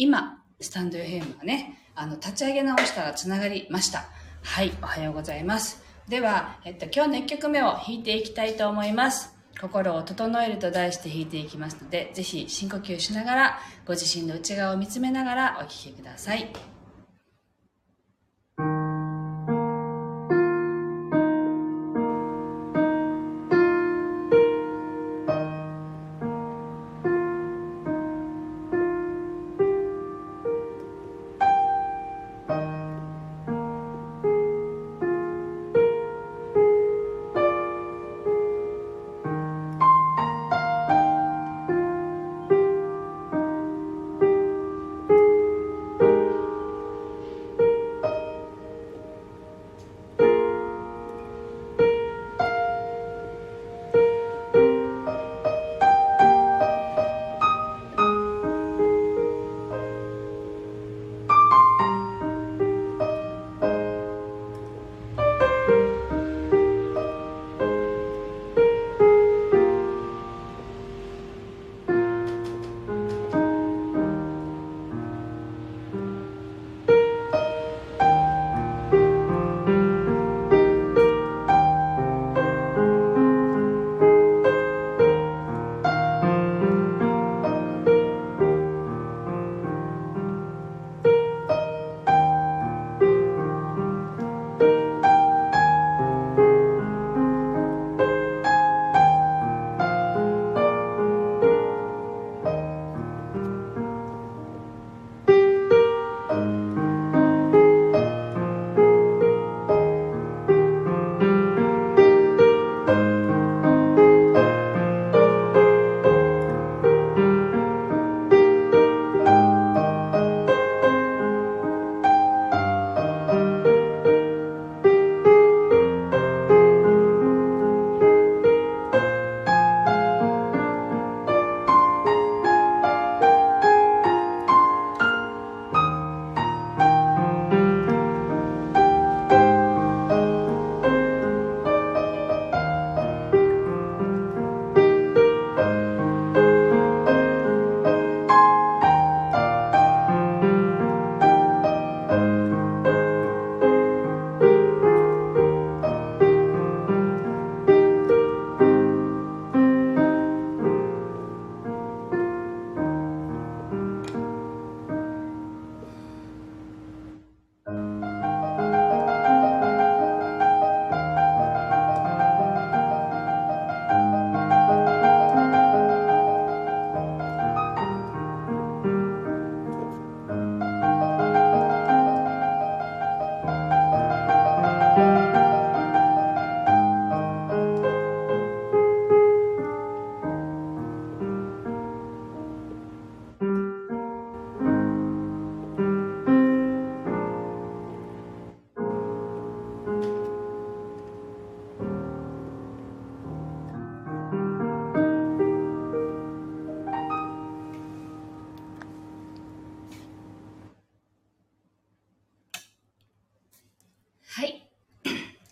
[0.00, 4.04] 今、スタンド FM がね、あの、立ち上げ直したらつながりました。
[4.44, 5.82] はい、おはようございます。
[6.08, 9.34] では、えっと、今日の1曲目を弾いていきたいと思います。
[9.60, 16.36] 心を整えると題して弾いていきますので、ぜひ深呼吸しながら、ご自身の内側を見つめながらお聴きくださ。
[16.36, 16.48] い。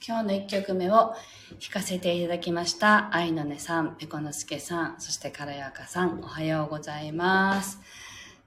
[0.09, 1.15] 今日の1曲目を弾
[1.72, 3.12] かせていただきました。
[3.12, 7.81] 愛の音さん、ペコのすけさん、そしてからやかさん、おはようございます。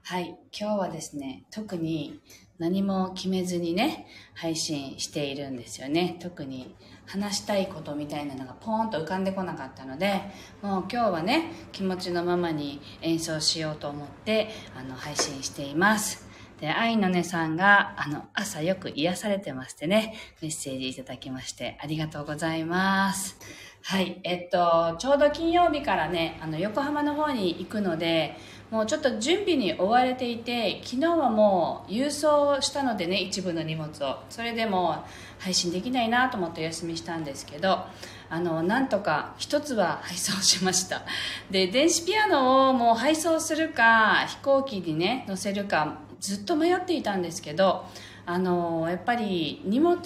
[0.02, 0.38] はい。
[0.58, 2.18] 今日はですね、特に
[2.58, 6.16] 何も決めずにね、配信しているんですよね。
[6.22, 10.22] 特に話したいことみたいなのがポーンと浮かんでこなかったので、
[10.62, 16.29] もう今日はね、気持ちのままに演奏しようと思って、あの、配信しています。
[16.60, 23.38] で、愛のねさんが、あの、朝よく癒されてましてね、メッセージいただきまして、ありがとうございます。
[23.82, 28.36] はい、えっと、ちょうど金曜日からね、あの、横浜の方に行くので、
[28.70, 34.18] もうちょっと準備に追われていて、昨日はもう郵送したのでね、一部の荷物を。
[34.28, 35.04] それでも
[35.38, 37.86] 配信できないなと思ってお休みしたんですけど、
[38.30, 41.02] あの、なんとか一つは配送しました。
[41.50, 47.84] で、電子ピアノをもう配送するか、飛行機にね、乗せるか、ずっと迷っていたんですけど、
[48.26, 49.96] あのやっぱり荷物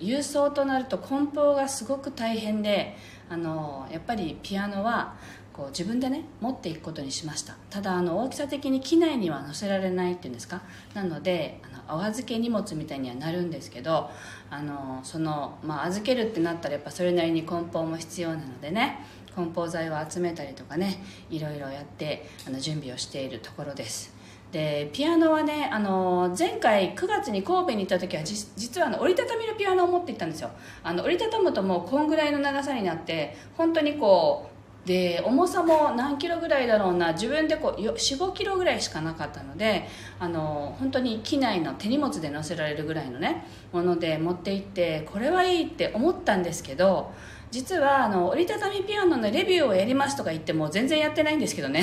[0.00, 2.96] 郵送となると梱包がすごく大変で
[3.28, 5.14] あのやっぱりピアノは
[5.52, 10.62] こう自分でね持っていくことにしましたただあの大きさ的に機内には載せられないっていうんですか？
[10.94, 11.60] なので
[11.94, 14.10] お預け荷物みたいにはなるんですけど
[14.50, 18.98] あのその、まあ、預けるってなったらやっぱそれなりに梱包も必要なのでね
[19.34, 24.20] 梱包材を集めたりとかねいろいろやってあの準備をしているところです。
[24.52, 30.50] でピアノはねあの前回9月に神戸に行った時は実はあの折りたたみのピアノを持って行ったんですよ。
[30.82, 34.49] あの折りたたむともうこんぐらいの長さになって本当にこう
[34.86, 39.86] で重さも何キロぐらいだろうな自分でこう45キロぐらいしかなかったので
[40.18, 47.12] あの本当に機内の手荷物で乗せられるぐらいのねもので持って行ってこれはいいって思ったんですけど
[47.50, 51.82] 実はあの折りたたみピアノのレビューをやりますとか言っても全然やってないんですけどね。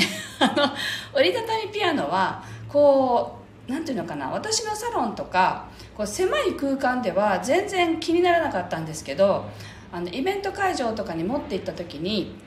[1.13, 9.45] 折りたたみピアノはこう何ていうのかな私のサロンとかこう狭い空間では全然気にならなかったんですけど
[9.91, 12.46] あのイベント会場とかに持って行った時に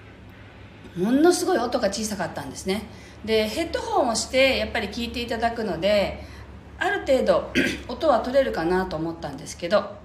[0.97, 2.83] ものすごい音が小さかったんですね。
[3.25, 6.25] でヘッドホンをしてやっぱり聞いていただくので
[6.79, 7.53] ある程度
[7.89, 9.99] 音は取れるかなと思ったんですけど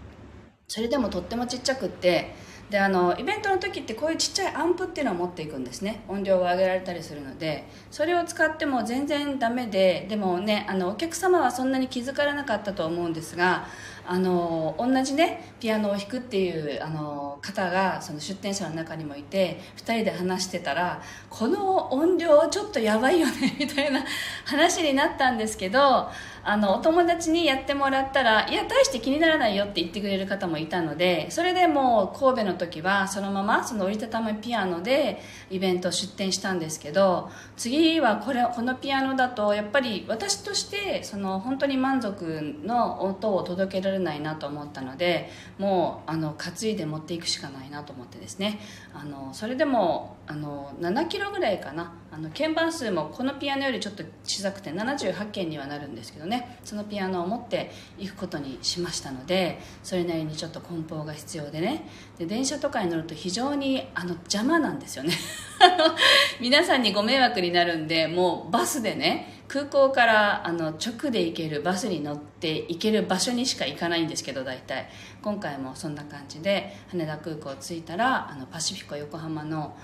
[0.68, 2.36] それでもとってもちっちゃくって
[2.70, 6.04] であのイベントの時ってこういうちっちゃいアンプっていうのを持っていくんですね。
[6.08, 13.68] 音量を上げられたりするのでそれを使っても全然ダメででもねあのお客様はそんなに気づかれなかったと思うんですが
[14.08, 24.04] あの同じねピアノを弾くっていうあの方がその出店者の中にもいて2人で話してたらこの音量ちょっとやばいよねみたいな
[24.46, 26.10] 話になったんですけど
[26.48, 35.20] あのお友達にやってもらったらいや大して気にならないよって言ってくれる方もいたのでそれでもう神戸の時はそのままその折りたたみピアノで
[35.50, 48.60] イベント出店したんですけど次はこれこのピアノだとやっぱり私としてその本当に満足の音を届けられないなと思ったのでもうあの担いで持っていくしかないなと思ってですね。
[48.94, 51.94] あのそれでもあの7キロぐらいかな。
[52.16, 56.60] あの鍵盤数もこのピアノよりちょっと小さくて78件にはなるんですけどね。
[56.64, 61.90] そのピアノを持っていくことにしましたのでそれなりにちょっと梱包が必要でね。
[62.18, 65.14] で電車とかに乗ると非常にあの邪魔なんですよね。
[66.40, 74.90] 皆さんにご迷惑になるんでもうバスでね空港からあの直で行けるバスに乗って行ける場所にしか行かないんですけど大体。
[75.22, 79.76] 今回もそんな感じで羽田空港着いたらあのパシフィコ横浜の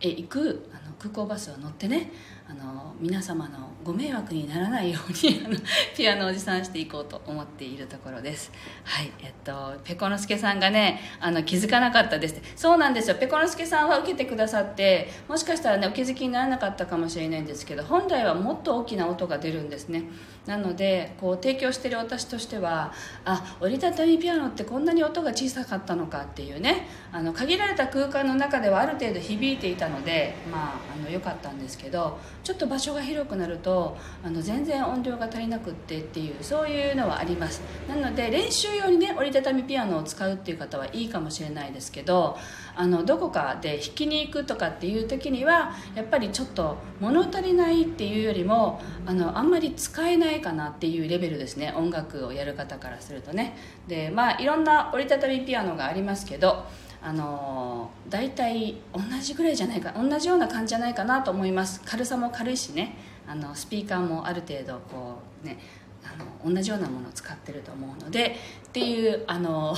[0.00, 2.10] 行くあの空港バスを乗ってね
[2.50, 5.56] あの皆様のご迷惑にならないように あの
[5.94, 8.50] ピアノを持参していこうと思っているところです。
[8.84, 13.16] はいえっとペコノスケさんがねあの気づかなかったですそうなんですよ。
[13.16, 20.04] ペコノスケさんは受けてくださってもしかしたらねお気づきにならなかったかもしれないんですけど本来はもっと大きな音が出るんですね。
[20.46, 22.94] なのでこう提供してる私としては
[23.26, 37.60] あ折りたたみピアノってこんなに音が小さかったのかっていうねあの限られた空間の中ではある程度響いていたのでまああの良かったんですけどちょっと場所が広くなるとあの全然音量が足りなくってっていうそういうのはあります。
[37.88, 42.36] なので練習用にね折りたたみピアノを使うっていう方はいいかもしれないですけど
[42.80, 51.74] あのどこかで弾きに行くとかっていう時にはやっぱりちょっと物足りないっていうよりもあのあんまり使えないかなっていうレベルですね。
[51.76, 53.56] 音楽をやる方からするとね。
[53.88, 56.66] でまあいろんな折りたたみピアノがありますけど
[57.02, 61.82] あの大体同じぐらいじゃないか同じような感じじゃないかなと思います。
[61.84, 62.96] 軽さも軽いしね。
[63.26, 65.58] あのスピーカーもある程度こうね
[66.04, 68.36] あの同じようなものを使ってると思うので
[68.68, 69.74] っていうあの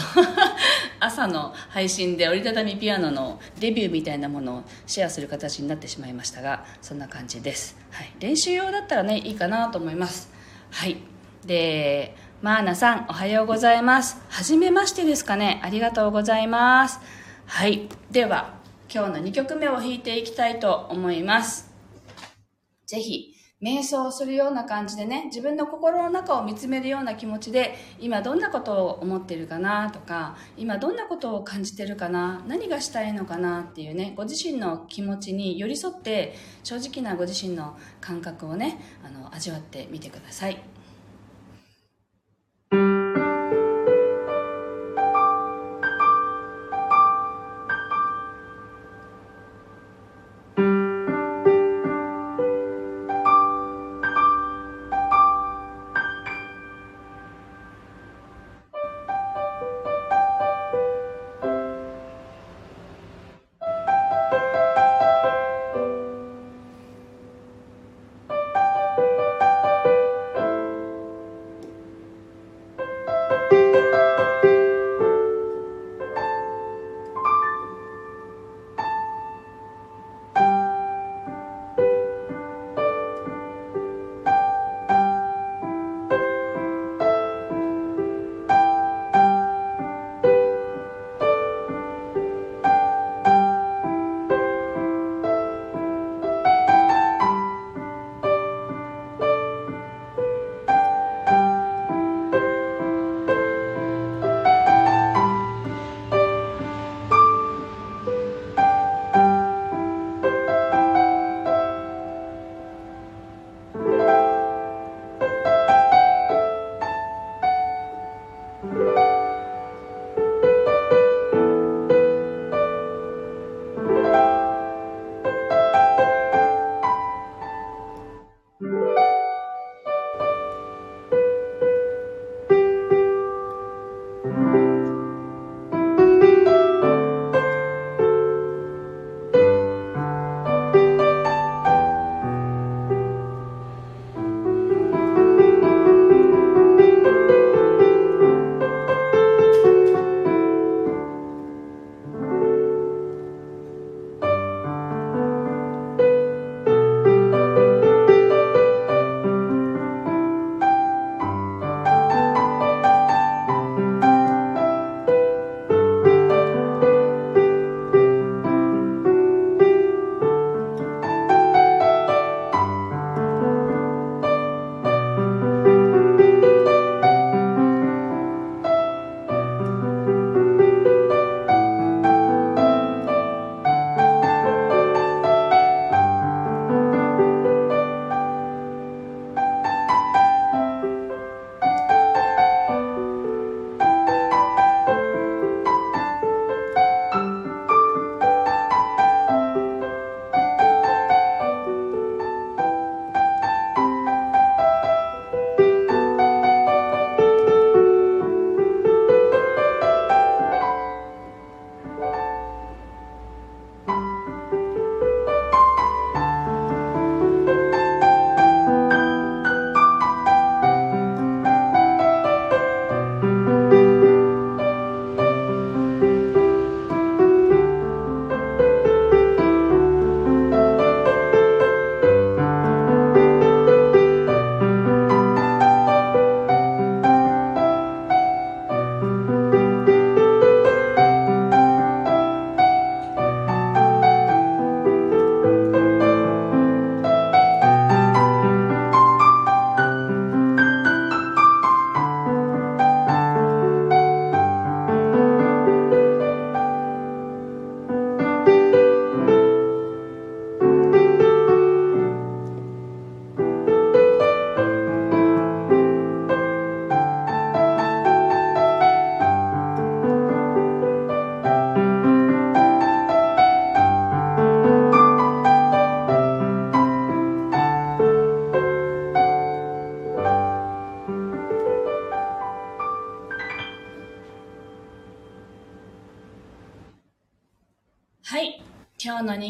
[1.01, 10.31] 朝の配信で折りたたみピアノのレビューみたいなものをシェアする形になってしまいましたがそんな感じです、はい、練習用だったらねいいかなと思います
[10.71, 10.99] はい
[11.45, 14.17] でマーナさん、おはようございます。
[14.31, 15.61] はじめましてですかね。
[15.63, 16.99] ありがとうございます。
[17.45, 17.87] はい。
[18.11, 18.55] では、
[18.91, 21.71] 今日の2曲目を弾いていきたいと思います。
[22.87, 40.80] ぜひ、瞑想するような感じでね、自分の心の中を見つめるような気持ちで、今どんなことを思ってるかなとか、今どんなことを感じてるかな、何がしたいのかなっていうね、ご自身の気持ちに寄り添って、正直なご自身の感覚をね、あの、味わってみてください。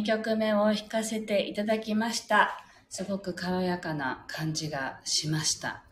[0.00, 2.64] 2曲目を弾かせていただきました。
[2.88, 5.82] すごく軽やかな感じがしました。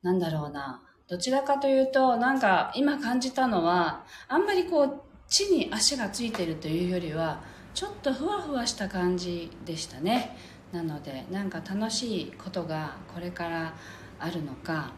[0.00, 0.80] なんだろうな。
[1.08, 7.42] どちらかというと、なんか今感じたのは、あんまりこう、地に足がついてるというよりは、
[7.74, 10.36] ちょっとふわふわした感じでしたね。
[10.72, 13.74] なので、なんか楽しいことがこれから
[14.20, 14.92] あるのか、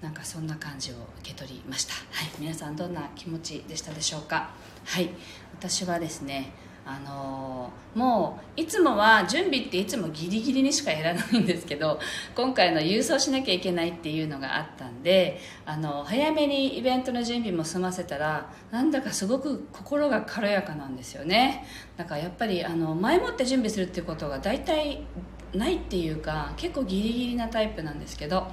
[0.00, 1.92] なんかそんな感じを受け取りました。
[1.92, 2.30] はい。
[2.38, 4.54] 皆さんどんな気持ちでしたでしょうか
[4.84, 5.10] はい。
[5.52, 6.52] 私はですね、
[6.86, 11.98] あの、もういつもは準備っていつもギリギリにしかやらないんですけど
[12.36, 21.64] 今回の郵送しなきゃいけないっていうのがあったんであの早めにイベントの準備も済ませたらなんだかすごく心が軽やかなんですよね。
[21.96, 25.00] だからやっぱりあの前もって準備するっていうことが大体
[25.54, 28.46] ないっていうか結構ギリギリなタイプなんですけど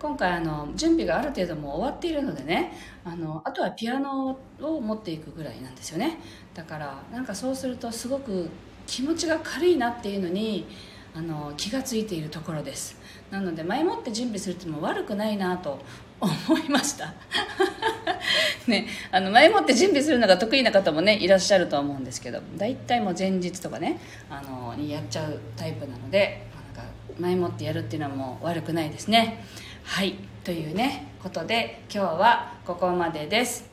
[0.00, 2.72] 今回あの準備がある程度も終わっているのでね
[3.04, 6.18] あのあとはピアノを持っていくぐらいなんですよね。
[6.54, 8.48] だからなんかそうするとすごく
[8.86, 10.66] 気持ちが軽いなっていうのに
[11.14, 12.96] あの気が付いているところです。
[13.30, 15.80] なので前もって準備するっても悪くないなと
[16.20, 17.14] 思いました。
[18.68, 29.42] ね、あの前もって準備するのが得意な方もねいらっしゃると思うんですけど大体もう前日とかねあのにやっちゃうタイプなのでなんか前もってやるっていうのはもう悪くないですね。
[29.84, 33.68] はいというねことで今日はここまでです。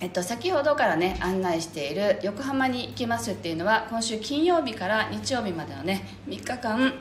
[0.00, 6.94] えっと、先ほどからね案内している横浜に行きますっていうのは今週金曜日から日曜日までのね3日間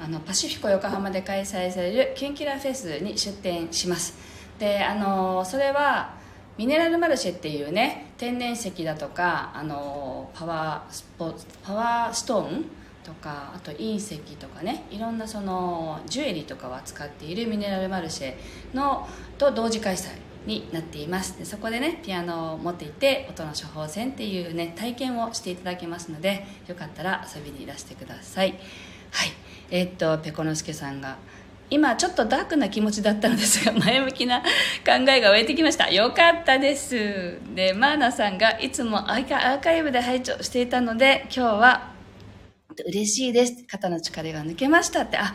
[0.00, 4.14] あのパシフィコ横浜で開催されるキュンキラフェスに出店します。
[4.58, 6.14] であのそれは
[6.56, 12.64] ミネラルマルシェっていうね天然石だとかあのパワースポーツパワーストーン
[13.06, 18.34] とかあと隕石とかねいろんなそのジュエリーとかを扱っているミネラルマルシェ
[18.74, 19.08] の
[19.38, 20.08] と同時開催
[20.44, 21.38] になっています。
[21.38, 28.50] でそこでねピアノを持っていて音の処方箋っていうね体験をしていただけますのでよかったら遊びにいらしてください。
[29.12, 29.28] はい。
[29.70, 31.16] えー、っとペコノスケさんが
[31.70, 35.88] 今ちょっとダークな気持ちだったのですが 前向きな考えが湧いてきました。
[35.90, 37.38] よかったです。
[37.54, 41.95] でマーナさんがいつもアーカイブで拝聴していたので今日は
[42.84, 43.64] 嬉しいです。
[43.64, 45.16] 肩の力が抜けましたって。
[45.16, 45.34] あ、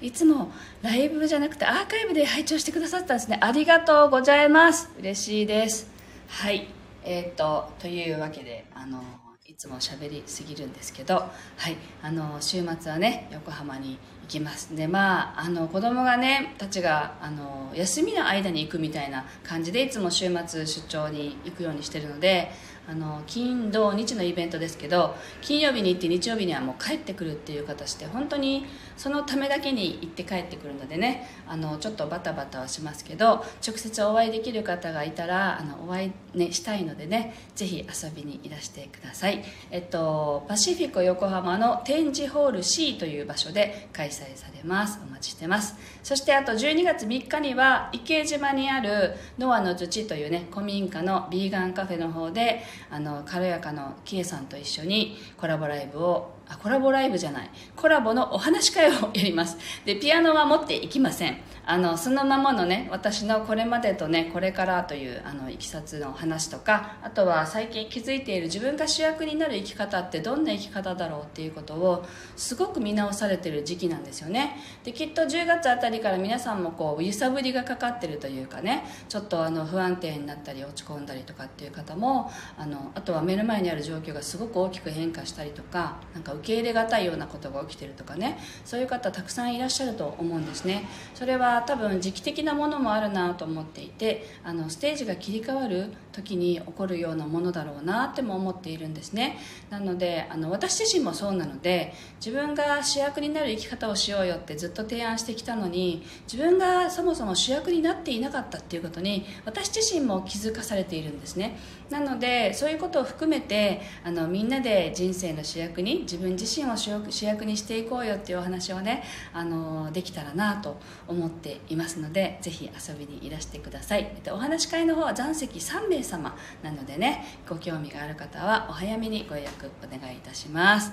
[0.00, 0.50] いつも
[0.82, 3.38] ライブじゃなくてアーカイブで拝聴してくださったんですね。
[3.40, 4.90] ありがとうございます。
[4.98, 5.90] 嬉しいです。
[6.28, 6.66] はい。
[7.04, 9.02] えー、っと、というわけで、あの、
[9.46, 11.30] いつも喋りすぎるんですけど、は
[11.70, 11.76] い。
[12.02, 22.50] あの、週末はね、横浜に行きますでまああの子供がねたちがあの休みの間に行くみたいな感じでいつも週末出張に行くようにしてるので
[22.88, 45.00] あの金土日のイベントですけど金曜日に行って日曜日にはもう帰ってくるっていう形で本当にそのためだけに行って帰ってくるのでねあのちょっとバタバタはしますけど直接お会いできる方がいたらあのお会い、ね、したいのでねぜひ遊びにいらしてください、えっと、パシフィコ横浜の展示ホール C という場所で開催されます。
[45.04, 45.76] お待ちしてます。
[46.02, 57.50] そしてあと12月3日には池島にあるノアの土というね古民家のビーガンカフェの方であの軽やかのキエさんと一緒にコラボライブをあコラボライブじゃない。
[57.76, 59.56] コラボのお話会をやります。
[59.84, 61.38] でピアノは持っていきません。
[61.64, 72.04] あのそのままのね私のこれまでとねこれからというあのいきさつの話とかあとは最近気づいている自分が主役になる生き方ってどんな生き方だろうっていうことを
[72.36, 74.56] すごく見直されてる時期なんですよね。
[74.82, 90.88] できっと10月あたりから皆さんもこう揺さぶりがかかってるというかねちょっとあの不安定になったり落ち込んだりとかっていう方もあのあとは目の前にある状況がすごく大きく変化したりとかなんか受け入れがたいようなことが起きてるとかねそういう方たくさんいらっしゃると思うんですね。
[91.14, 99.38] それは多分時期的なものもあるなと思っていてあのステージが切り替わる時に起こるようなものだろうなっても思っているんですね。
[99.70, 101.92] なのであの私自身もそうなので
[102.24, 111.58] 自分が主役になる生き方をしようよってずっと提案してきたのに自分がそもそも主役になっていなかったっていうことに私自身も気づかされているんですね。
[111.90, 124.10] なのでそういうことを含めてあのみんなで人生の主役に自分自身を主役にしていこうよっていうお話をねあのできたらなと思ってていますのでぜひ遊びにいらしてください。
[124.30, 130.92] お話し会の方は残席3名様なのでねご興味がある方はお早めにご予約お願いいたします。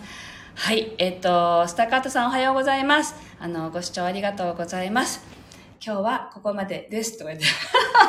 [0.56, 0.94] はい。
[0.98, 3.16] えっ、とスタカートさんおはようございます。
[3.40, 5.38] あのご視聴ありがとうございます。
[5.84, 7.46] 今日はここまでですとか言って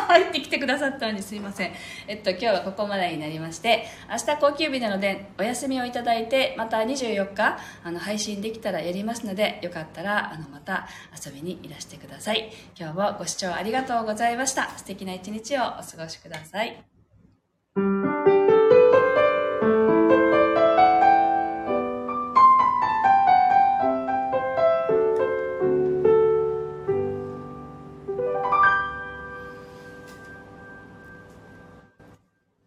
[0.09, 1.73] 入ってきてくださったのにすいません。
[2.09, 10.89] えっと、今日はここまでになりまして、明日高級日なのでお休みをいただいて、また24日、あの、配信できたらやりますので、よかったら、あの、また
[11.25, 12.53] 遊びにいらしてください。
[12.79, 14.69] 今日もご視聴ありがとうございました。
[14.77, 17.00] 素敵な一日をお過ごしください。